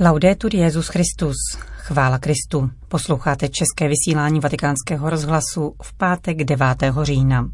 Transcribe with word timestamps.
Laudetur 0.00 0.54
Jezus 0.54 0.88
Christus. 0.88 1.36
Chvála 1.76 2.18
Kristu. 2.18 2.70
Posloucháte 2.88 3.48
české 3.48 3.88
vysílání 3.88 4.40
Vatikánského 4.40 5.10
rozhlasu 5.10 5.74
v 5.82 5.96
pátek 5.96 6.44
9. 6.44 6.66
října. 7.02 7.50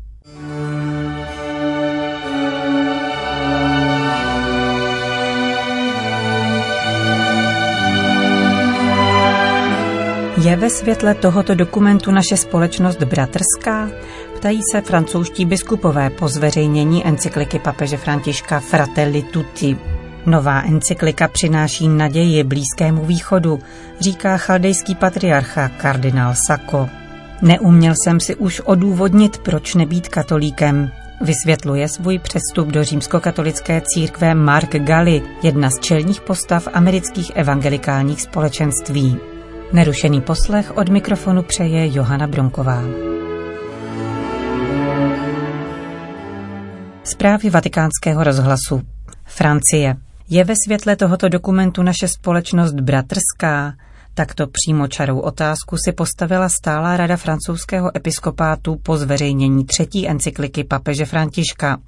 Je 10.44 10.56
ve 10.56 10.70
světle 10.70 11.14
tohoto 11.14 11.54
dokumentu 11.54 12.10
naše 12.10 12.36
společnost 12.36 13.02
bratrská? 13.02 13.90
Ptají 14.36 14.60
se 14.72 14.80
francouzští 14.80 15.44
biskupové 15.44 16.10
po 16.10 16.28
zveřejnění 16.28 17.06
encykliky 17.06 17.58
papeže 17.58 17.96
Františka 17.96 18.60
Fratelli 18.60 19.22
Tutti. 19.22 19.99
Nová 20.26 20.62
encyklika 20.62 21.28
přináší 21.28 21.88
naději 21.88 22.44
Blízkému 22.44 23.04
východu, 23.04 23.60
říká 24.00 24.36
chaldejský 24.36 24.94
patriarcha 24.94 25.68
kardinál 25.68 26.34
Sako. 26.46 26.88
Neuměl 27.42 27.94
jsem 28.04 28.20
si 28.20 28.36
už 28.36 28.60
odůvodnit, 28.60 29.38
proč 29.38 29.74
nebýt 29.74 30.08
katolíkem. 30.08 30.90
Vysvětluje 31.20 31.88
svůj 31.88 32.18
přestup 32.18 32.68
do 32.68 32.84
římskokatolické 32.84 33.82
církve 33.84 34.34
Mark 34.34 34.76
Galli, 34.76 35.22
jedna 35.42 35.70
z 35.70 35.80
čelních 35.80 36.20
postav 36.20 36.68
amerických 36.72 37.32
evangelikálních 37.34 38.22
společenství. 38.22 39.16
Nerušený 39.72 40.20
poslech 40.20 40.76
od 40.76 40.88
mikrofonu 40.88 41.42
přeje 41.42 41.96
Johana 41.96 42.26
Bronková. 42.26 42.82
Zprávy 47.04 47.50
vatikánského 47.50 48.24
rozhlasu. 48.24 48.82
Francie. 49.24 50.09
Je 50.32 50.44
ve 50.44 50.54
světle 50.64 50.96
tohoto 50.96 51.28
dokumentu 51.28 51.82
naše 51.82 52.08
společnost 52.08 52.74
bratrská? 52.74 53.74
Takto 54.14 54.46
přímo 54.46 54.88
čarou 54.88 55.18
otázku 55.18 55.76
si 55.84 55.92
postavila 55.92 56.48
stála 56.48 56.96
rada 56.96 57.16
francouzského 57.16 57.96
episkopátu 57.96 58.76
po 58.82 58.96
zveřejnění 58.96 59.64
třetí 59.64 60.08
encykliky 60.08 60.64
papeže 60.64 61.04
Františka. 61.04 61.78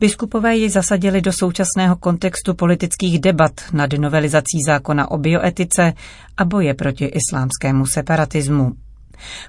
Biskupové 0.00 0.56
ji 0.56 0.70
zasadili 0.70 1.20
do 1.20 1.32
současného 1.32 1.96
kontextu 1.96 2.54
politických 2.54 3.20
debat 3.20 3.52
nad 3.72 3.92
novelizací 3.92 4.58
zákona 4.66 5.10
o 5.10 5.18
bioetice 5.18 5.92
a 6.36 6.44
boje 6.44 6.74
proti 6.74 7.04
islámskému 7.04 7.86
separatismu. 7.86 8.72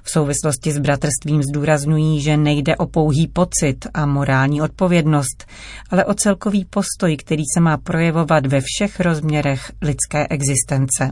V 0.02 0.10
souvislosti 0.10 0.72
s 0.72 0.78
bratrstvím 0.78 1.42
zdůrazňují, 1.42 2.20
že 2.20 2.36
nejde 2.36 2.76
o 2.76 2.86
pouhý 2.86 3.26
pocit 3.26 3.86
a 3.94 4.06
morální 4.06 4.62
odpovědnost, 4.62 5.46
ale 5.90 6.04
o 6.04 6.14
celkový 6.14 6.64
postoj, 6.64 7.16
který 7.16 7.42
se 7.54 7.60
má 7.60 7.76
projevovat 7.76 8.46
ve 8.46 8.60
všech 8.60 9.00
rozměrech 9.00 9.72
lidské 9.82 10.26
existence. 10.30 11.10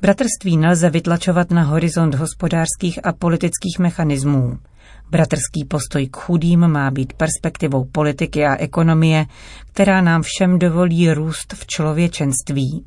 Bratrství 0.00 0.56
nelze 0.56 0.90
vytlačovat 0.90 1.50
na 1.50 1.62
horizont 1.62 2.14
hospodářských 2.14 3.06
a 3.06 3.12
politických 3.12 3.78
mechanismů. 3.78 4.58
Bratrský 5.10 5.64
postoj 5.68 6.06
k 6.06 6.16
chudým 6.16 6.68
má 6.68 6.90
být 6.90 7.12
perspektivou 7.12 7.84
politiky 7.84 8.46
a 8.46 8.56
ekonomie, 8.56 9.26
která 9.72 10.00
nám 10.00 10.22
všem 10.22 10.58
dovolí 10.58 11.12
růst 11.12 11.54
v 11.54 11.66
člověčenství. 11.66 12.84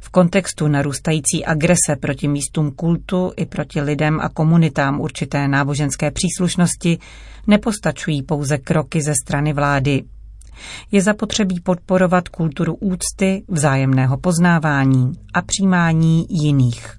V 0.00 0.10
kontextu 0.10 0.68
narůstající 0.68 1.44
agrese 1.44 1.96
proti 2.00 2.28
místům 2.28 2.70
kultu 2.70 3.32
i 3.36 3.46
proti 3.46 3.80
lidem 3.80 4.20
a 4.20 4.28
komunitám 4.28 5.00
určité 5.00 5.48
náboženské 5.48 6.10
příslušnosti 6.10 6.98
nepostačují 7.46 8.22
pouze 8.22 8.58
kroky 8.58 9.02
ze 9.02 9.14
strany 9.24 9.52
vlády. 9.52 10.02
Je 10.92 11.02
zapotřebí 11.02 11.60
podporovat 11.60 12.28
kulturu 12.28 12.74
úcty, 12.74 13.44
vzájemného 13.48 14.18
poznávání 14.18 15.12
a 15.34 15.42
přijímání 15.42 16.26
jiných. 16.30 16.98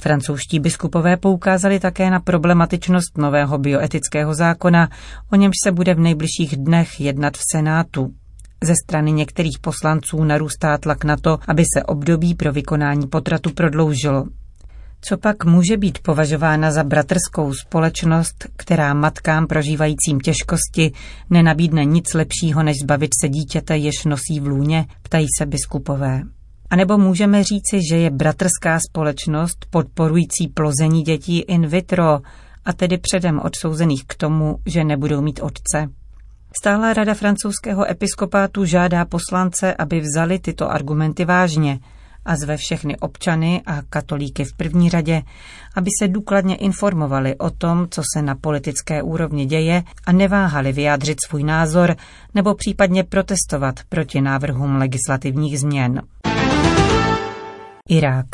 Francouzští 0.00 0.60
biskupové 0.60 1.16
poukázali 1.16 1.80
také 1.80 2.10
na 2.10 2.20
problematičnost 2.20 3.18
nového 3.18 3.58
bioetického 3.58 4.34
zákona, 4.34 4.88
o 5.32 5.36
němž 5.36 5.54
se 5.64 5.72
bude 5.72 5.94
v 5.94 6.00
nejbližších 6.00 6.56
dnech 6.56 7.00
jednat 7.00 7.36
v 7.36 7.42
Senátu. 7.52 8.12
Ze 8.64 8.74
strany 8.84 9.12
některých 9.12 9.58
poslanců 9.58 10.24
narůstá 10.24 10.78
tlak 10.78 11.04
na 11.04 11.16
to, 11.16 11.38
aby 11.48 11.64
se 11.76 11.84
období 11.84 12.34
pro 12.34 12.52
vykonání 12.52 13.06
potratu 13.06 13.50
prodloužilo. 13.50 14.24
Co 15.00 15.16
pak 15.16 15.44
může 15.44 15.76
být 15.76 15.98
považována 15.98 16.70
za 16.70 16.84
bratrskou 16.84 17.54
společnost, 17.54 18.46
která 18.56 18.94
matkám 18.94 19.46
prožívajícím 19.46 20.20
těžkosti 20.20 20.92
nenabídne 21.30 21.84
nic 21.84 22.14
lepšího, 22.14 22.62
než 22.62 22.76
zbavit 22.82 23.10
se 23.20 23.28
dítěte, 23.28 23.76
jež 23.76 24.04
nosí 24.04 24.40
v 24.40 24.46
lůně, 24.46 24.86
ptají 25.02 25.26
se 25.38 25.46
biskupové. 25.46 26.22
A 26.70 26.76
nebo 26.76 26.98
můžeme 26.98 27.44
říci, 27.44 27.78
že 27.90 27.96
je 27.96 28.10
bratrská 28.10 28.78
společnost 28.90 29.66
podporující 29.70 30.48
plození 30.48 31.02
dětí 31.02 31.38
in 31.38 31.66
vitro, 31.66 32.20
a 32.64 32.72
tedy 32.72 32.98
předem 32.98 33.40
odsouzených 33.44 34.04
k 34.06 34.14
tomu, 34.14 34.56
že 34.66 34.84
nebudou 34.84 35.20
mít 35.20 35.40
otce. 35.42 35.88
Stála 36.60 36.92
rada 36.92 37.14
francouzského 37.14 37.90
episkopátu 37.90 38.64
žádá 38.64 39.04
poslance, 39.04 39.74
aby 39.74 40.00
vzali 40.00 40.38
tyto 40.38 40.70
argumenty 40.70 41.24
vážně 41.24 41.78
a 42.24 42.36
zve 42.36 42.56
všechny 42.56 42.96
občany 42.96 43.62
a 43.66 43.82
katolíky 43.90 44.44
v 44.44 44.56
první 44.56 44.90
řadě, 44.90 45.22
aby 45.76 45.90
se 46.00 46.08
důkladně 46.08 46.56
informovali 46.56 47.38
o 47.38 47.50
tom, 47.50 47.86
co 47.90 48.02
se 48.14 48.22
na 48.22 48.34
politické 48.34 49.02
úrovni 49.02 49.46
děje 49.46 49.82
a 50.06 50.12
neváhali 50.12 50.72
vyjádřit 50.72 51.18
svůj 51.26 51.42
názor 51.44 51.96
nebo 52.34 52.54
případně 52.54 53.04
protestovat 53.04 53.80
proti 53.88 54.20
návrhům 54.20 54.76
legislativních 54.76 55.60
změn. 55.60 56.02
Irák. 57.88 58.26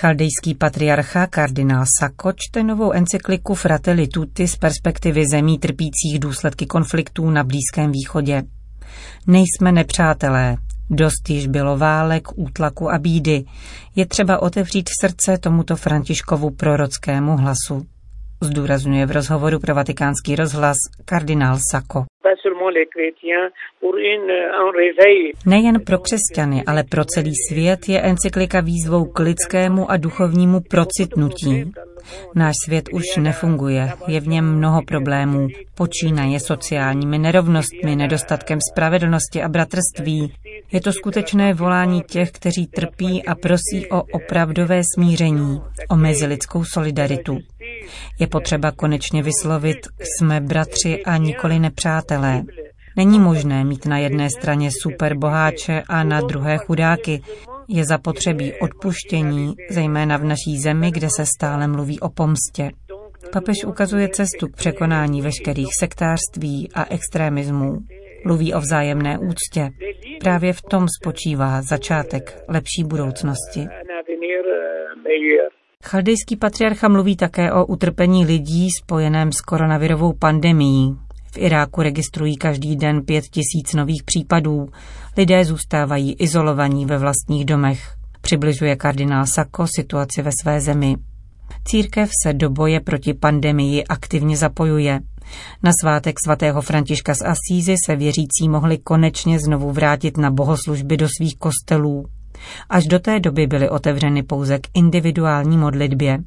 Chaldejský 0.00 0.54
patriarcha 0.54 1.26
kardinál 1.26 1.84
Sako 2.00 2.32
čte 2.36 2.62
novou 2.62 2.92
encykliku 2.92 3.54
Fratelli 3.54 4.08
Tutti 4.08 4.48
z 4.48 4.56
perspektivy 4.56 5.24
zemí 5.30 5.58
trpících 5.58 6.18
důsledky 6.18 6.66
konfliktů 6.66 7.30
na 7.30 7.44
Blízkém 7.44 7.92
východě. 7.92 8.42
Nejsme 9.26 9.72
nepřátelé, 9.72 10.56
dost 10.90 11.30
již 11.30 11.46
bylo 11.46 11.78
válek, 11.78 12.28
útlaku 12.34 12.90
a 12.90 12.98
bídy. 12.98 13.44
Je 13.96 14.06
třeba 14.06 14.42
otevřít 14.42 14.88
srdce 15.00 15.38
tomuto 15.38 15.76
Františkovu 15.76 16.50
prorockému 16.50 17.36
hlasu. 17.36 17.86
Zdůrazňuje 18.42 19.06
v 19.06 19.10
rozhovoru 19.10 19.60
pro 19.60 19.74
vatikánský 19.74 20.36
rozhlas 20.36 20.76
kardinál 21.04 21.58
Sako. 21.70 22.04
Nejen 25.46 25.80
pro 25.86 25.98
křesťany, 25.98 26.62
ale 26.66 26.84
pro 26.84 27.04
celý 27.04 27.32
svět 27.48 27.88
je 27.88 28.00
encyklika 28.02 28.60
výzvou 28.60 29.04
k 29.04 29.18
lidskému 29.18 29.90
a 29.90 29.96
duchovnímu 29.96 30.60
procitnutí. 30.70 31.72
Náš 32.34 32.54
svět 32.64 32.84
už 32.92 33.16
nefunguje, 33.16 33.88
je 34.06 34.20
v 34.20 34.28
něm 34.28 34.56
mnoho 34.56 34.82
problémů. 34.82 35.48
Počínaje 35.74 36.40
sociálními 36.40 37.18
nerovnostmi, 37.18 37.96
nedostatkem 37.96 38.58
spravedlnosti 38.72 39.42
a 39.42 39.48
bratrství. 39.48 40.32
Je 40.72 40.80
to 40.80 40.92
skutečné 40.92 41.54
volání 41.54 42.02
těch, 42.02 42.30
kteří 42.30 42.66
trpí 42.66 43.26
a 43.26 43.34
prosí 43.34 43.86
o 43.90 44.02
opravdové 44.02 44.80
smíření, 44.94 45.60
o 45.90 45.96
mezilidskou 45.96 46.64
solidaritu. 46.64 47.38
Je 48.20 48.26
potřeba 48.26 48.70
konečně 48.70 49.22
vyslovit, 49.22 49.76
jsme 50.00 50.40
bratři 50.40 51.02
a 51.04 51.16
nikoli 51.16 51.58
nepřátelé. 51.58 52.42
Není 52.96 53.18
možné 53.18 53.64
mít 53.64 53.86
na 53.86 53.98
jedné 53.98 54.30
straně 54.30 54.70
superboháče 54.82 55.82
a 55.88 56.04
na 56.04 56.20
druhé 56.20 56.58
chudáky. 56.58 57.22
Je 57.68 57.84
zapotřebí 57.84 58.52
odpuštění, 58.52 59.54
zejména 59.70 60.16
v 60.16 60.24
naší 60.24 60.58
zemi, 60.62 60.90
kde 60.90 61.08
se 61.16 61.24
stále 61.26 61.68
mluví 61.68 62.00
o 62.00 62.08
pomstě. 62.08 62.70
Papež 63.32 63.64
ukazuje 63.66 64.08
cestu 64.08 64.48
k 64.48 64.56
překonání 64.56 65.22
veškerých 65.22 65.68
sektářství 65.80 66.68
a 66.74 66.94
extremismů. 66.94 67.78
Mluví 68.24 68.54
o 68.54 68.60
vzájemné 68.60 69.18
úctě. 69.18 69.70
Právě 70.20 70.52
v 70.52 70.62
tom 70.62 70.86
spočívá 71.02 71.62
začátek 71.62 72.44
lepší 72.48 72.84
budoucnosti. 72.84 73.66
Chaldejský 75.88 76.36
patriarcha 76.36 76.88
mluví 76.88 77.16
také 77.16 77.52
o 77.52 77.66
utrpení 77.66 78.24
lidí 78.24 78.68
spojeném 78.82 79.32
s 79.32 79.40
koronavirovou 79.40 80.12
pandemií. 80.12 80.96
V 81.32 81.38
Iráku 81.38 81.82
registrují 81.82 82.36
každý 82.36 82.76
den 82.76 83.02
pět 83.02 83.24
tisíc 83.24 83.74
nových 83.74 84.02
případů. 84.04 84.68
Lidé 85.16 85.44
zůstávají 85.44 86.14
izolovaní 86.14 86.86
ve 86.86 86.98
vlastních 86.98 87.44
domech. 87.44 87.94
Přibližuje 88.20 88.76
kardinál 88.76 89.26
Sako 89.26 89.66
situaci 89.66 90.22
ve 90.22 90.30
své 90.42 90.60
zemi. 90.60 90.96
Církev 91.64 92.10
se 92.22 92.32
do 92.32 92.50
boje 92.50 92.80
proti 92.80 93.14
pandemii 93.14 93.84
aktivně 93.84 94.36
zapojuje. 94.36 95.00
Na 95.62 95.70
svátek 95.82 96.16
svatého 96.24 96.62
Františka 96.62 97.14
z 97.14 97.22
Asízy 97.22 97.74
se 97.86 97.96
věřící 97.96 98.48
mohli 98.48 98.78
konečně 98.78 99.38
znovu 99.40 99.72
vrátit 99.72 100.16
na 100.16 100.30
bohoslužby 100.30 100.96
do 100.96 101.06
svých 101.18 101.36
kostelů. 101.38 102.04
Až 102.68 102.84
do 102.86 102.98
té 102.98 103.20
doby 103.20 103.46
byly 103.46 103.68
otevřeny 103.68 104.22
pouze 104.22 104.58
k 104.58 104.66
individuální 104.74 105.58
modlitbě. 105.58 106.18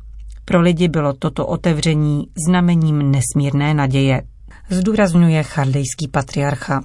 Pro 0.45 0.61
lidi 0.61 0.87
bylo 0.87 1.13
toto 1.13 1.47
otevření 1.47 2.27
znamením 2.47 3.11
nesmírné 3.11 3.73
naděje, 3.73 4.21
zdůrazňuje 4.69 5.43
chardejský 5.43 6.07
patriarcha. 6.07 6.83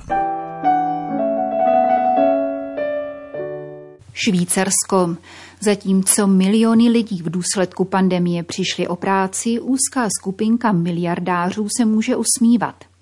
Švýcarsko. 4.12 5.17
Zatímco 5.61 6.26
miliony 6.26 6.88
lidí 6.88 7.23
v 7.23 7.31
důsledku 7.31 7.85
pandemie 7.85 8.43
přišli 8.43 8.88
o 8.88 8.97
práci, 8.97 9.61
úzká 9.61 10.09
skupinka 10.21 10.73
miliardářů 10.73 11.69
se 11.76 11.85
může 11.85 12.17
usmívat. 12.17 12.94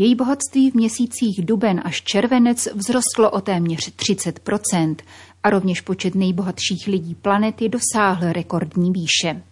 Její 0.00 0.14
bohatství 0.14 0.70
v 0.70 0.74
měsících 0.74 1.44
duben 1.44 1.80
až 1.84 2.02
červenec 2.02 2.68
vzrostlo 2.76 3.30
o 3.30 3.40
téměř 3.40 3.92
30% 3.96 4.96
a 5.42 5.50
rovněž 5.50 5.80
počet 5.80 6.14
nejbohatších 6.14 6.86
lidí 6.86 7.14
planety 7.14 7.68
dosáhl 7.68 8.32
rekordní 8.32 8.92
výše. 8.92 9.42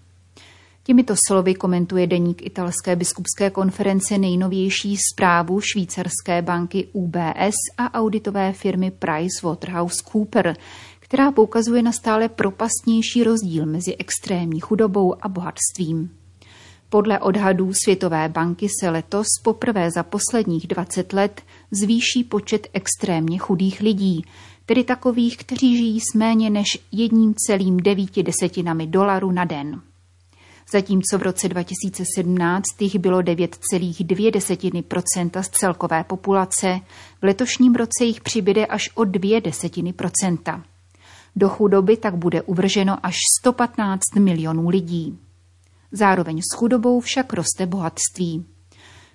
Těmito 0.83 1.15
slovy 1.27 1.55
komentuje 1.55 2.07
deník 2.07 2.47
italské 2.47 2.97
biskupské 2.97 3.51
konference 3.51 4.19
nejnovější 4.19 4.97
zprávu 5.13 5.61
švýcarské 5.61 6.43
banky 6.43 6.89
UBS 6.93 7.57
a 7.79 7.95
auditové 7.95 8.53
firmy 8.53 8.91
PricewaterhouseCooper, 8.91 10.57
která 11.01 11.33
poukazuje 11.33 11.83
na 11.83 11.93
stále 11.93 12.29
propastnější 12.29 13.25
rozdíl 13.25 13.67
mezi 13.67 13.97
extrémní 13.97 14.61
chudobou 14.61 15.25
a 15.25 15.29
bohatstvím. 15.29 16.11
Podle 16.91 17.19
odhadů 17.19 17.73
Světové 17.85 18.29
banky 18.29 18.69
se 18.81 18.91
letos 18.91 19.27
poprvé 19.45 19.91
za 19.91 20.03
posledních 20.03 20.67
20 20.67 21.13
let 21.13 21.43
zvýší 21.71 22.25
počet 22.25 22.69
extrémně 22.73 23.39
chudých 23.39 23.81
lidí, 23.81 24.25
tedy 24.67 24.85
takových, 24.85 25.37
kteří 25.37 25.77
žijí 25.77 26.01
s 26.01 26.15
méně 26.15 26.51
než 26.51 26.67
jedním 26.93 27.35
celým 27.35 27.77
devíti 27.77 28.23
desetinami 28.23 28.87
dolaru 28.87 29.31
na 29.31 29.45
den. 29.45 29.81
Zatímco 30.73 31.19
v 31.19 31.23
roce 31.23 31.49
2017 31.49 32.65
jich 32.81 32.99
bylo 32.99 33.19
9,2% 33.19 35.43
z 35.43 35.49
celkové 35.49 36.05
populace, 36.05 36.81
v 37.21 37.25
letošním 37.25 37.75
roce 37.75 38.05
jich 38.05 38.21
přibyde 38.21 38.67
až 38.67 38.91
o 38.95 39.05
2 39.05 39.41
desetiny 39.41 39.93
procenta. 39.93 40.63
Do 41.37 41.49
chudoby 41.49 41.97
tak 41.97 42.17
bude 42.17 42.43
uvrženo 42.43 43.07
až 43.07 43.17
115 43.41 44.01
milionů 44.19 44.69
lidí. 44.69 45.19
Zároveň 45.93 46.39
s 46.39 46.57
chudobou 46.57 47.01
však 47.01 47.33
roste 47.33 47.67
bohatství. 47.67 48.47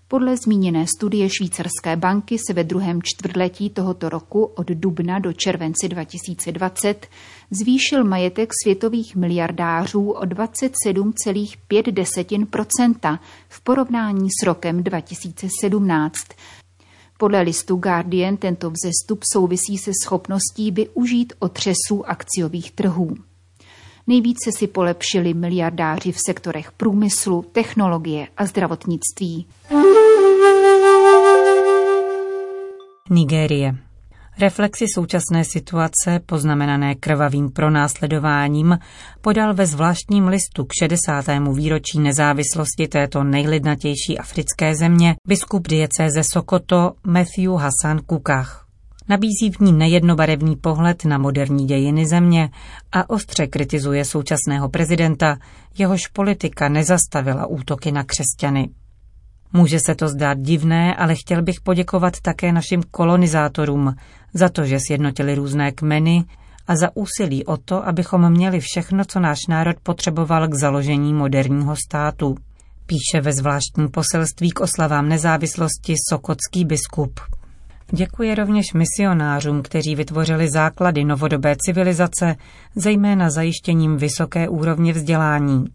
Podle 0.07 0.37
zmíněné 0.37 0.85
studie 0.97 1.29
švýcarské 1.29 1.95
banky 1.95 2.37
se 2.47 2.53
ve 2.53 2.63
druhém 2.63 2.99
čtvrtletí 3.03 3.69
tohoto 3.69 4.09
roku 4.09 4.43
od 4.43 4.67
dubna 4.67 5.19
do 5.19 5.33
července 5.33 5.87
2020 5.87 7.07
zvýšil 7.51 8.03
majetek 8.03 8.49
světových 8.63 9.15
miliardářů 9.15 10.11
o 10.11 10.21
27,5% 10.21 13.19
v 13.49 13.61
porovnání 13.61 14.29
s 14.41 14.43
rokem 14.45 14.83
2017. 14.83 16.15
Podle 17.17 17.41
listu 17.41 17.75
Guardian 17.75 18.37
tento 18.37 18.71
vzestup 18.71 19.23
souvisí 19.33 19.77
se 19.77 19.91
schopností 20.03 20.71
využít 20.71 21.33
otřesů 21.39 22.03
akciových 22.05 22.71
trhů. 22.71 23.15
Nejvíce 24.07 24.51
si 24.57 24.67
polepšili 24.67 25.33
miliardáři 25.33 26.11
v 26.11 26.17
sektorech 26.25 26.71
průmyslu, 26.71 27.45
technologie 27.51 28.27
a 28.37 28.45
zdravotnictví. 28.45 29.47
Nigérie. 33.09 33.75
Reflexy 34.39 34.85
současné 34.93 35.43
situace, 35.43 36.19
poznamenané 36.25 36.95
krvavým 36.95 37.51
pronásledováním, 37.51 38.79
podal 39.21 39.53
ve 39.53 39.65
zvláštním 39.65 40.27
listu 40.27 40.65
k 40.65 40.73
60. 40.79 41.25
výročí 41.53 41.99
nezávislosti 41.99 42.87
této 42.87 43.23
nejlidnatější 43.23 44.19
africké 44.19 44.75
země 44.75 45.15
biskup 45.27 45.67
diecéze 45.67 46.23
Sokoto 46.23 46.91
Matthew 47.07 47.51
Hassan 47.55 47.99
Kukach. 48.05 48.67
Nabízí 49.09 49.51
v 49.51 49.59
ní 49.59 49.73
nejednobarevný 49.73 50.55
pohled 50.55 51.05
na 51.05 51.17
moderní 51.17 51.65
dějiny 51.65 52.05
země 52.05 52.49
a 52.91 53.09
ostře 53.09 53.47
kritizuje 53.47 54.05
současného 54.05 54.69
prezidenta, 54.69 55.37
jehož 55.77 56.07
politika 56.07 56.69
nezastavila 56.69 57.45
útoky 57.45 57.91
na 57.91 58.03
křesťany. 58.03 58.69
Může 59.53 59.79
se 59.79 59.95
to 59.95 60.07
zdát 60.07 60.39
divné, 60.39 60.95
ale 60.95 61.15
chtěl 61.15 61.41
bych 61.41 61.61
poděkovat 61.61 62.13
také 62.21 62.51
našim 62.51 62.83
kolonizátorům 62.91 63.95
za 64.33 64.49
to, 64.49 64.65
že 64.65 64.77
sjednotili 64.87 65.35
různé 65.35 65.71
kmeny 65.71 66.23
a 66.67 66.75
za 66.75 66.89
úsilí 66.93 67.45
o 67.45 67.57
to, 67.57 67.87
abychom 67.87 68.29
měli 68.29 68.59
všechno, 68.59 69.05
co 69.05 69.19
náš 69.19 69.37
národ 69.49 69.75
potřeboval 69.83 70.47
k 70.47 70.53
založení 70.53 71.13
moderního 71.13 71.75
státu. 71.75 72.35
Píše 72.85 73.21
ve 73.21 73.33
zvláštním 73.33 73.89
poselství 73.91 74.51
k 74.51 74.59
oslavám 74.59 75.09
nezávislosti 75.09 75.95
sokotský 76.09 76.65
biskup. 76.65 77.19
Děkuje 77.91 78.35
rovněž 78.35 78.73
misionářům, 78.73 79.61
kteří 79.61 79.95
vytvořili 79.95 80.49
základy 80.49 81.03
novodobé 81.03 81.55
civilizace, 81.59 82.35
zejména 82.75 83.29
zajištěním 83.29 83.97
vysoké 83.97 84.49
úrovně 84.49 84.93
vzdělání. 84.93 85.65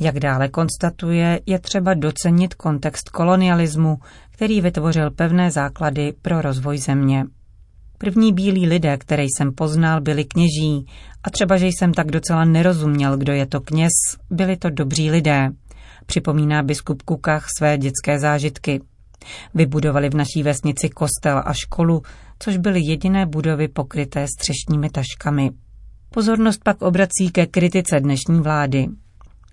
Jak 0.00 0.18
dále 0.18 0.48
konstatuje, 0.48 1.40
je 1.46 1.58
třeba 1.58 1.94
docenit 1.94 2.54
kontext 2.54 3.08
kolonialismu, 3.08 3.98
který 4.30 4.60
vytvořil 4.60 5.10
pevné 5.10 5.50
základy 5.50 6.12
pro 6.22 6.42
rozvoj 6.42 6.78
země. 6.78 7.24
První 7.98 8.32
bílí 8.32 8.66
lidé, 8.66 8.96
které 8.96 9.22
jsem 9.22 9.52
poznal, 9.52 10.00
byli 10.00 10.24
kněží 10.24 10.86
a 11.24 11.30
třeba, 11.30 11.56
že 11.56 11.66
jsem 11.66 11.94
tak 11.94 12.06
docela 12.06 12.44
nerozuměl, 12.44 13.16
kdo 13.16 13.32
je 13.32 13.46
to 13.46 13.60
kněz, 13.60 13.92
byli 14.30 14.56
to 14.56 14.70
dobří 14.70 15.10
lidé. 15.10 15.50
Připomíná 16.06 16.62
biskup 16.62 17.02
Kukach 17.02 17.46
své 17.58 17.78
dětské 17.78 18.18
zážitky. 18.18 18.80
Vybudovali 19.54 20.10
v 20.10 20.14
naší 20.14 20.42
vesnici 20.42 20.88
kostel 20.88 21.42
a 21.44 21.52
školu, 21.52 22.02
což 22.38 22.56
byly 22.56 22.80
jediné 22.80 23.26
budovy 23.26 23.68
pokryté 23.68 24.26
střešními 24.26 24.90
taškami. 24.90 25.50
Pozornost 26.10 26.60
pak 26.64 26.82
obrací 26.82 27.30
ke 27.32 27.46
kritice 27.46 28.00
dnešní 28.00 28.40
vlády. 28.40 28.86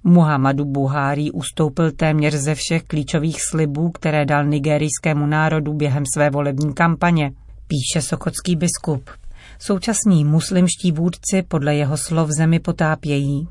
Muhammadu 0.04 0.66
Buhari 0.66 1.32
ustoupil 1.32 1.92
téměř 1.92 2.34
ze 2.34 2.56
všech 2.56 2.84
klíčových 2.84 3.38
slibů, 3.50 3.92
které 3.92 4.26
dal 4.26 4.46
nigerijskému 4.46 5.26
národu 5.26 5.74
během 5.74 6.04
své 6.14 6.30
volební 6.30 6.74
kampaně, 6.74 7.32
píše 7.68 8.02
sokotský 8.02 8.56
biskup. 8.56 9.10
Současní 9.60 10.26
muslimští 10.26 10.92
vůdci 10.92 11.42
podle 11.48 11.76
jeho 11.76 11.98
slov 11.98 12.30
zemi 12.30 12.60
potápějí. 12.60 13.48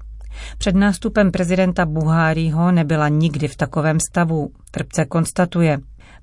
Před 0.58 0.74
nástupem 0.74 1.30
prezidenta 1.30 1.86
Buháriho 1.86 2.72
nebyla 2.72 3.08
nikdy 3.08 3.48
v 3.48 3.56
takovém 3.56 3.98
stavu, 4.10 4.50
trpce 4.70 5.04
konstatuje. 5.04 5.78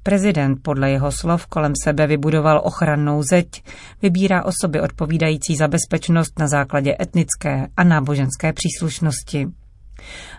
Prezident 0.08 0.62
podle 0.62 0.92
jeho 0.92 1.12
slov 1.12 1.46
kolem 1.48 1.74
sebe 1.84 2.08
vybudoval 2.08 2.62
ochrannou 2.64 3.24
zeď, 3.24 3.64
vybírá 4.02 4.46
osoby 4.46 4.82
odpovídající 4.82 5.56
za 5.56 5.68
bezpečnost 5.68 6.40
na 6.40 6.48
základě 6.48 6.96
etnické 7.02 7.68
a 7.78 7.84
náboženské 7.84 8.54
příslušnosti. 8.54 9.48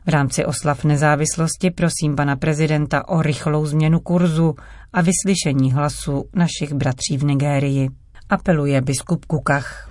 V 0.07 0.09
rámci 0.09 0.45
oslav 0.45 0.85
nezávislosti 0.85 1.71
prosím 1.71 2.17
pana 2.17 2.37
prezidenta 2.37 3.09
o 3.09 3.23
rychlou 3.23 3.67
změnu 3.67 4.01
kurzu 4.01 4.55
a 4.93 5.01
vyslyšení 5.03 5.73
hlasu 5.73 6.25
našich 6.35 6.73
bratří 6.73 7.17
v 7.19 7.25
Nigérii. 7.25 7.89
Apeluje 8.29 8.81
biskup 8.81 9.25
Kukach. 9.25 9.91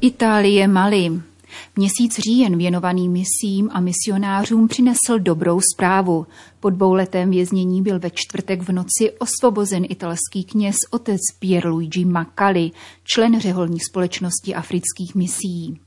Itálie 0.00 0.68
Mali. 0.68 1.29
Měsíc 1.76 2.18
říjen 2.18 2.58
věnovaný 2.58 3.08
misím 3.08 3.70
a 3.72 3.80
misionářům 3.80 4.68
přinesl 4.68 5.18
dobrou 5.18 5.60
zprávu. 5.74 6.26
Po 6.60 6.70
dvouletém 6.70 7.30
věznění 7.30 7.82
byl 7.82 7.98
ve 7.98 8.10
čtvrtek 8.10 8.62
v 8.62 8.72
noci 8.72 9.10
osvobozen 9.18 9.84
italský 9.88 10.44
kněz 10.44 10.76
otec 10.90 11.20
Pierluigi 11.38 12.04
Maccali, 12.04 12.70
člen 13.04 13.40
řeholní 13.40 13.80
společnosti 13.80 14.54
afrických 14.54 15.14
misií. 15.14 15.80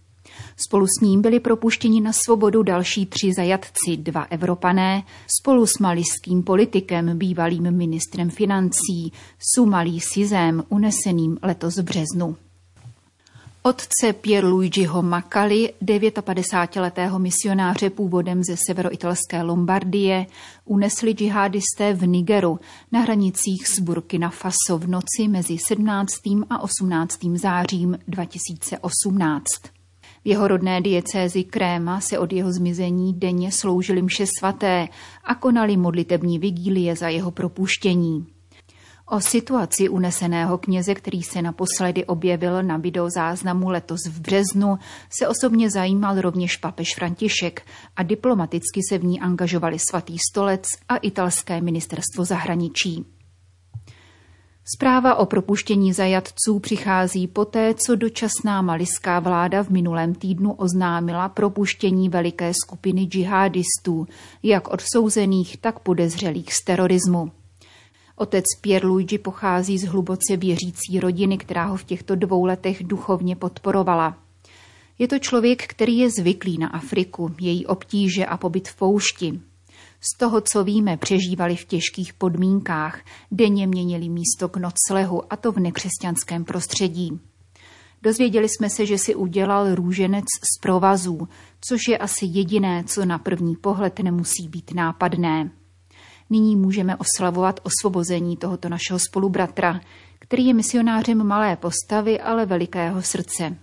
Spolu 0.58 0.88
s 0.88 1.02
ním 1.02 1.22
byli 1.22 1.40
propuštěni 1.40 2.02
na 2.02 2.12
svobodu 2.14 2.64
další 2.64 3.06
tři 3.06 3.34
zajatci, 3.34 3.98
dva 3.98 4.24
Evropané, 4.24 5.04
spolu 5.40 5.66
s 5.66 5.80
malijským 5.80 6.44
politikem, 6.44 7.18
bývalým 7.18 7.72
ministrem 7.72 8.30
financí, 8.30 9.14
Sumalí 9.56 10.00
Sizem, 10.00 10.64
uneseným 10.70 11.38
letos 11.44 11.78
v 11.78 11.84
březnu. 11.84 12.36
Otce 13.66 14.14
Pierluigiho 14.14 15.02
Makali, 15.02 15.74
59-letého 15.82 17.20
misionáře 17.20 17.90
původem 17.90 18.44
ze 18.44 18.58
severoitalské 18.58 19.42
Lombardie, 19.42 20.26
unesli 20.66 21.12
džihadisté 21.12 21.94
v 21.94 22.08
Nigeru 22.08 22.60
na 22.92 23.00
hranicích 23.00 23.68
s 23.68 23.80
Burkina 23.80 24.30
Faso 24.30 24.78
v 24.78 24.88
noci 24.88 25.28
mezi 25.28 25.58
17. 25.58 26.14
a 26.50 26.62
18. 26.62 27.20
zářím 27.36 28.00
2018. 28.08 29.44
V 30.24 30.28
jeho 30.28 30.48
rodné 30.48 30.82
diecézi 30.82 31.44
Kréma 31.44 32.02
se 32.02 32.20
od 32.20 32.34
jeho 32.34 32.54
zmizení 32.54 33.14
denně 33.14 33.52
sloužili 33.52 34.02
mše 34.02 34.26
svaté 34.40 34.88
a 35.24 35.36
konali 35.36 35.78
modlitební 35.78 36.40
vigílie 36.40 36.96
za 36.96 37.10
jeho 37.10 37.32
propuštění. 37.32 38.33
O 39.06 39.20
situaci 39.22 39.90
uneseného 39.90 40.58
kněze, 40.58 40.96
který 40.96 41.24
se 41.24 41.42
naposledy 41.42 42.06
objevil 42.06 42.64
na 42.64 42.78
videozáznamu 42.78 43.70
letos 43.70 44.00
v 44.08 44.20
březnu, 44.22 44.80
se 45.10 45.28
osobně 45.28 45.70
zajímal 45.70 46.22
rovněž 46.22 46.58
papež 46.58 46.96
František 46.96 47.62
a 47.96 48.04
diplomaticky 48.04 48.80
se 48.90 48.98
v 48.98 49.04
ní 49.04 49.20
angažovali 49.20 49.80
svatý 49.80 50.18
stolec 50.32 50.64
a 50.90 50.98
italské 50.98 51.62
ministerstvo 51.62 52.26
zahraničí. 52.26 53.06
Zpráva 54.76 55.16
o 55.16 55.26
propuštění 55.26 55.94
zajatců 55.94 56.60
přichází 56.60 57.28
poté, 57.28 57.74
co 57.74 57.96
dočasná 57.96 58.62
maliská 58.62 59.20
vláda 59.20 59.64
v 59.64 59.70
minulém 59.70 60.16
týdnu 60.16 60.54
oznámila 60.54 61.30
propuštění 61.30 62.10
veliké 62.10 62.52
skupiny 62.64 63.02
džihadistů, 63.02 64.08
jak 64.44 64.68
odsouzených, 64.68 65.58
tak 65.58 65.80
podezřelých 65.80 66.54
z 66.54 66.64
terorismu. 66.64 67.32
Otec 68.16 68.46
Pierluigi 68.62 69.18
pochází 69.18 69.78
z 69.78 69.84
hluboce 69.84 70.38
věřící 70.38 71.00
rodiny, 71.00 71.38
která 71.38 71.66
ho 71.66 71.78
v 71.78 71.84
těchto 71.84 72.16
dvou 72.16 72.46
letech 72.46 72.84
duchovně 72.84 73.36
podporovala. 73.36 74.18
Je 75.00 75.08
to 75.08 75.20
člověk, 75.20 75.68
který 75.68 75.98
je 75.98 76.10
zvyklý 76.10 76.58
na 76.58 76.68
Afriku, 76.68 77.36
její 77.40 77.66
obtíže 77.66 78.26
a 78.26 78.38
pobyt 78.38 78.68
v 78.68 78.76
poušti. 78.76 79.40
Z 80.02 80.18
toho, 80.18 80.42
co 80.42 80.64
víme, 80.64 80.98
přežívali 80.98 81.56
v 81.56 81.66
těžkých 81.66 82.14
podmínkách, 82.14 83.02
denně 83.32 83.68
měnili 83.68 84.10
místo 84.10 84.50
k 84.50 84.58
noclehu 84.58 85.34
a 85.34 85.36
to 85.36 85.52
v 85.52 85.60
nekřesťanském 85.60 86.46
prostředí. 86.46 87.20
Dozvěděli 88.02 88.50
jsme 88.50 88.70
se, 88.70 88.86
že 88.86 88.98
si 88.98 89.16
udělal 89.16 89.76
růženec 89.76 90.26
z 90.54 90.62
provazů, 90.62 91.28
což 91.62 91.80
je 91.90 91.98
asi 91.98 92.26
jediné, 92.26 92.84
co 92.84 93.06
na 93.06 93.18
první 93.18 93.56
pohled 93.56 94.00
nemusí 94.00 94.48
být 94.48 94.74
nápadné. 94.74 95.52
Nyní 96.34 96.56
můžeme 96.56 96.96
oslavovat 96.96 97.60
osvobození 97.64 98.38
tohoto 98.38 98.70
našeho 98.70 99.00
spolubratra, 99.00 99.82
který 100.20 100.46
je 100.48 100.54
misionářem 100.54 101.24
malé 101.24 101.56
postavy, 101.56 102.22
ale 102.22 102.46
velikého 102.46 103.02
srdce 103.02 103.56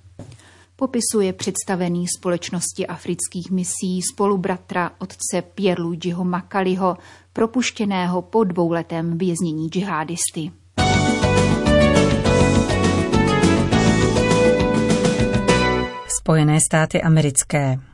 popisuje 0.76 1.32
představený 1.32 2.06
společnosti 2.18 2.86
afrických 2.86 3.50
misí 3.50 4.02
spolubratra 4.12 4.90
otce 4.98 5.42
Pierluigiho 5.54 6.24
Makaliho, 6.24 6.96
propuštěného 7.32 8.22
po 8.22 8.44
dvouletém 8.44 9.18
věznění 9.18 9.68
džihadisty. 9.68 10.52
Spojené 16.20 16.60
státy 16.60 17.02
americké. 17.02 17.89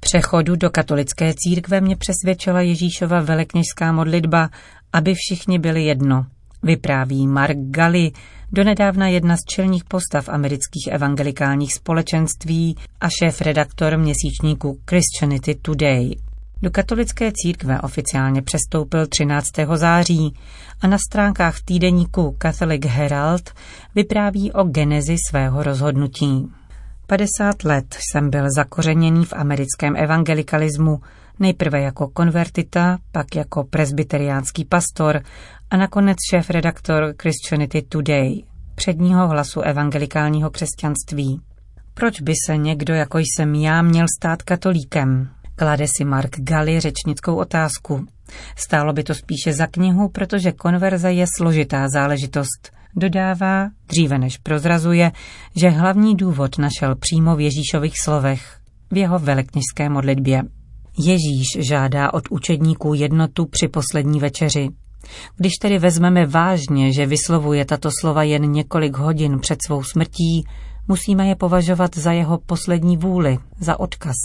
Přechodu 0.00 0.56
do 0.56 0.70
katolické 0.70 1.34
církve 1.36 1.80
mě 1.80 1.96
přesvědčila 1.96 2.60
Ježíšova 2.60 3.20
velekněžská 3.20 3.92
modlitba, 3.92 4.50
aby 4.92 5.14
všichni 5.14 5.58
byli 5.58 5.84
jedno. 5.84 6.26
Vypráví 6.62 7.26
Mark 7.26 7.56
Galli, 7.58 8.12
donedávna 8.52 9.08
jedna 9.08 9.36
z 9.36 9.40
čelních 9.44 9.84
postav 9.84 10.28
amerických 10.28 10.88
evangelikálních 10.90 11.74
společenství 11.74 12.76
a 13.00 13.08
šéf-redaktor 13.08 13.96
měsíčníku 13.96 14.78
Christianity 14.90 15.54
Today. 15.54 16.10
Do 16.62 16.70
katolické 16.70 17.32
církve 17.34 17.80
oficiálně 17.80 18.42
přestoupil 18.42 19.06
13. 19.06 19.48
září 19.74 20.34
a 20.80 20.86
na 20.86 20.98
stránkách 20.98 21.60
týdeníku 21.64 22.36
Catholic 22.42 22.84
Herald 22.86 23.50
vypráví 23.94 24.52
o 24.52 24.64
genezi 24.64 25.16
svého 25.28 25.62
rozhodnutí. 25.62 26.48
50 27.06 27.64
let 27.64 27.96
jsem 28.10 28.30
byl 28.30 28.46
zakořeněný 28.56 29.24
v 29.24 29.32
americkém 29.32 29.96
evangelikalismu, 29.96 31.00
nejprve 31.40 31.80
jako 31.80 32.08
konvertita, 32.08 32.98
pak 33.12 33.36
jako 33.36 33.64
presbyteriánský 33.64 34.64
pastor 34.64 35.22
a 35.70 35.76
nakonec 35.76 36.16
šéf-redaktor 36.30 37.14
Christianity 37.22 37.82
Today, 37.82 38.42
předního 38.74 39.28
hlasu 39.28 39.60
evangelikálního 39.60 40.50
křesťanství. 40.50 41.40
Proč 41.94 42.20
by 42.20 42.32
se 42.46 42.56
někdo, 42.56 42.94
jako 42.94 43.18
jsem 43.18 43.54
já, 43.54 43.82
měl 43.82 44.06
stát 44.18 44.42
katolíkem? 44.42 45.28
Klade 45.56 45.86
si 45.96 46.04
Mark 46.04 46.36
Galli 46.38 46.80
řečnickou 46.80 47.36
otázku. 47.36 48.06
Stálo 48.56 48.92
by 48.92 49.02
to 49.02 49.14
spíše 49.14 49.52
za 49.52 49.66
knihu, 49.66 50.08
protože 50.08 50.52
konverze 50.52 51.12
je 51.12 51.26
složitá 51.36 51.88
záležitost. 51.88 52.72
Dodává, 52.96 53.68
dříve 53.88 54.18
než 54.18 54.36
prozrazuje, 54.36 55.12
že 55.56 55.68
hlavní 55.68 56.16
důvod 56.16 56.58
našel 56.58 56.96
přímo 56.96 57.36
v 57.36 57.40
Ježíšových 57.40 57.94
slovech, 58.04 58.58
v 58.90 58.96
jeho 58.96 59.18
velekněžské 59.18 59.88
modlitbě. 59.88 60.42
Ježíš 60.98 61.68
žádá 61.68 62.14
od 62.14 62.24
učedníků 62.30 62.94
jednotu 62.94 63.46
při 63.46 63.68
poslední 63.68 64.20
večeři. 64.20 64.68
Když 65.36 65.52
tedy 65.62 65.78
vezmeme 65.78 66.26
vážně, 66.26 66.92
že 66.92 67.06
vyslovuje 67.06 67.64
tato 67.64 67.88
slova 68.00 68.22
jen 68.22 68.42
několik 68.42 68.96
hodin 68.96 69.38
před 69.38 69.58
svou 69.66 69.82
smrtí, 69.82 70.44
musíme 70.88 71.26
je 71.26 71.34
považovat 71.34 71.96
za 71.96 72.12
jeho 72.12 72.38
poslední 72.38 72.96
vůli, 72.96 73.38
za 73.60 73.80
odkaz. 73.80 74.16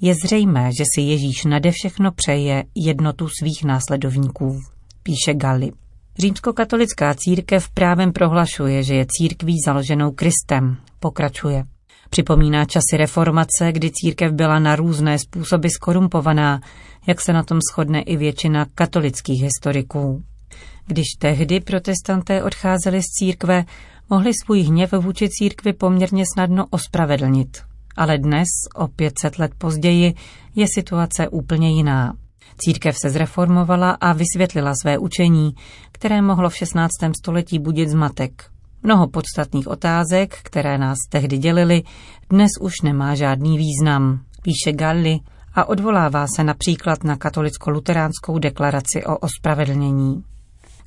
Je 0.00 0.14
zřejmé, 0.24 0.70
že 0.78 0.84
si 0.94 1.00
Ježíš 1.00 1.44
nade 1.44 1.70
všechno 1.70 2.12
přeje 2.12 2.64
jednotu 2.74 3.28
svých 3.28 3.64
následovníků, 3.64 4.60
píše 5.02 5.34
Galli. 5.34 5.70
Římskokatolická 6.18 7.14
církev 7.14 7.70
právem 7.70 8.12
prohlašuje, 8.12 8.82
že 8.82 8.94
je 8.94 9.06
církví 9.08 9.54
založenou 9.66 10.10
Kristem, 10.10 10.76
pokračuje. 11.00 11.64
Připomíná 12.10 12.64
časy 12.64 12.96
reformace, 12.96 13.72
kdy 13.72 13.90
církev 13.90 14.32
byla 14.32 14.58
na 14.58 14.76
různé 14.76 15.18
způsoby 15.18 15.68
skorumpovaná, 15.68 16.60
jak 17.06 17.20
se 17.20 17.32
na 17.32 17.42
tom 17.42 17.58
shodne 17.72 18.02
i 18.02 18.16
většina 18.16 18.66
katolických 18.74 19.42
historiků. 19.42 20.22
Když 20.86 21.06
tehdy 21.18 21.60
protestanté 21.60 22.42
odcházeli 22.42 23.02
z 23.02 23.06
církve, 23.18 23.64
mohli 24.10 24.30
svůj 24.44 24.62
hněv 24.62 24.92
vůči 24.92 25.28
církvi 25.28 25.72
poměrně 25.72 26.24
snadno 26.34 26.66
ospravedlnit. 26.70 27.58
Ale 27.96 28.18
dnes, 28.18 28.48
o 28.74 28.88
500 28.88 29.38
let 29.38 29.52
později, 29.58 30.14
je 30.54 30.66
situace 30.74 31.28
úplně 31.28 31.70
jiná. 31.70 32.12
Církev 32.58 32.96
se 32.98 33.10
zreformovala 33.10 33.90
a 33.90 34.12
vysvětlila 34.12 34.74
své 34.82 34.98
učení, 34.98 35.54
které 35.92 36.22
mohlo 36.22 36.48
v 36.48 36.56
16. 36.56 36.90
století 37.22 37.58
budit 37.58 37.88
zmatek. 37.88 38.44
Mnoho 38.82 39.08
podstatných 39.08 39.68
otázek, 39.68 40.38
které 40.42 40.78
nás 40.78 40.98
tehdy 41.10 41.38
dělily, 41.38 41.82
dnes 42.30 42.50
už 42.60 42.72
nemá 42.82 43.14
žádný 43.14 43.58
význam, 43.58 44.20
píše 44.42 44.72
Galli 44.72 45.18
a 45.54 45.68
odvolává 45.68 46.26
se 46.36 46.44
například 46.44 47.04
na 47.04 47.16
katolicko-luteránskou 47.16 48.38
deklaraci 48.38 49.04
o 49.04 49.18
ospravedlnění. 49.18 50.24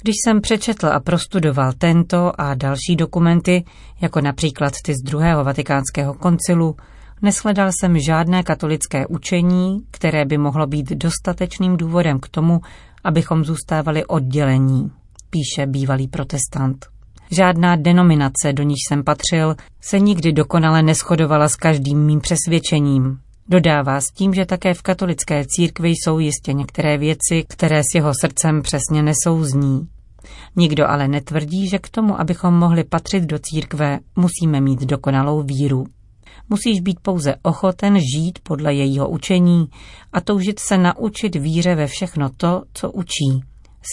Když 0.01 0.15
jsem 0.23 0.41
přečetl 0.41 0.87
a 0.87 0.99
prostudoval 0.99 1.73
tento 1.77 2.41
a 2.41 2.53
další 2.53 2.95
dokumenty, 2.95 3.63
jako 4.01 4.21
například 4.21 4.73
ty 4.85 4.93
z 4.93 5.03
druhého 5.05 5.43
vatikánského 5.43 6.13
koncilu, 6.13 6.75
neshledal 7.21 7.69
jsem 7.71 7.99
žádné 7.99 8.43
katolické 8.43 9.07
učení, 9.07 9.83
které 9.91 10.25
by 10.25 10.37
mohlo 10.37 10.67
být 10.67 10.89
dostatečným 10.89 11.77
důvodem 11.77 12.19
k 12.19 12.27
tomu, 12.27 12.61
abychom 13.03 13.45
zůstávali 13.45 14.05
oddělení, 14.05 14.91
píše 15.29 15.65
bývalý 15.65 16.07
protestant. 16.07 16.85
Žádná 17.31 17.75
denominace, 17.75 18.53
do 18.53 18.63
níž 18.63 18.79
jsem 18.87 19.03
patřil, 19.03 19.55
se 19.81 19.99
nikdy 19.99 20.33
dokonale 20.33 20.83
neschodovala 20.83 21.49
s 21.49 21.55
každým 21.55 22.05
mým 22.05 22.19
přesvědčením. 22.19 23.19
Dodává 23.47 24.01
s 24.01 24.11
tím, 24.11 24.33
že 24.33 24.45
také 24.45 24.73
v 24.73 24.81
katolické 24.81 25.45
církvi 25.47 25.89
jsou 25.89 26.19
jistě 26.19 26.53
některé 26.53 26.97
věci, 26.97 27.43
které 27.47 27.81
s 27.81 27.95
jeho 27.95 28.11
srdcem 28.21 28.61
přesně 28.61 29.03
nesouzní. 29.03 29.87
Nikdo 30.55 30.87
ale 30.87 31.07
netvrdí, 31.07 31.67
že 31.67 31.79
k 31.79 31.89
tomu, 31.89 32.19
abychom 32.19 32.53
mohli 32.53 32.83
patřit 32.83 33.23
do 33.23 33.39
církve, 33.39 33.99
musíme 34.15 34.61
mít 34.61 34.79
dokonalou 34.79 35.43
víru. 35.43 35.85
Musíš 36.49 36.81
být 36.81 36.99
pouze 36.99 37.35
ochoten 37.41 37.99
žít 37.99 38.39
podle 38.43 38.73
jejího 38.73 39.09
učení 39.09 39.69
a 40.13 40.21
toužit 40.21 40.59
se 40.59 40.77
naučit 40.77 41.35
víře 41.35 41.75
ve 41.75 41.87
všechno 41.87 42.29
to, 42.37 42.63
co 42.73 42.91
učí 42.91 43.43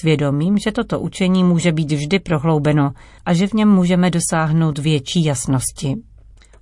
svědomím, 0.01 0.59
že 0.59 0.73
toto 0.73 1.01
učení 1.01 1.45
může 1.45 1.73
být 1.73 1.93
vždy 1.93 2.19
prohloubeno 2.19 2.93
a 3.25 3.35
že 3.35 3.47
v 3.47 3.53
něm 3.53 3.69
můžeme 3.69 4.11
dosáhnout 4.11 4.79
větší 4.79 5.25
jasnosti. 5.25 5.95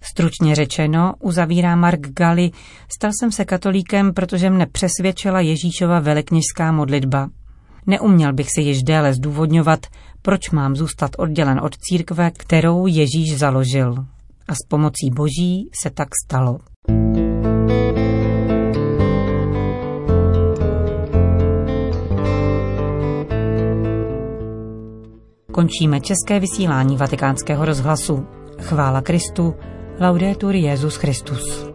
Stručně 0.01 0.55
řečeno, 0.55 1.15
uzavírá 1.21 1.77
Mark 1.77 2.01
Gali, 2.01 2.51
stal 2.97 3.11
jsem 3.21 3.33
se 3.33 3.45
katolíkem, 3.45 4.15
protože 4.15 4.51
mne 4.51 4.67
přesvědčila 4.67 5.41
Ježíšova 5.41 6.01
velekněžská 6.01 6.73
modlitba. 6.73 7.29
Neuměl 7.87 8.33
bych 8.33 8.51
si 8.51 8.61
již 8.61 8.83
déle 8.83 9.15
zdůvodňovat, 9.15 9.87
proč 10.23 10.51
mám 10.51 10.77
zůstat 10.77 11.11
oddělen 11.19 11.61
od 11.63 11.77
církve, 11.77 12.31
kterou 12.31 12.87
Ježíš 12.87 13.39
založil. 13.39 14.07
A 14.49 14.55
s 14.55 14.59
pomocí 14.69 15.11
Boží 15.17 15.71
se 15.83 15.91
tak 15.91 16.09
stalo. 16.25 16.59
Končíme 25.53 26.01
české 26.01 26.41
vysílání 26.41 26.97
vatikánského 26.97 27.65
rozhlasu. 27.65 28.27
Chvála 28.61 29.01
Kristu, 29.01 29.55
laudetur 30.01 30.55
Jezus 30.55 30.97
Christus. 30.97 31.75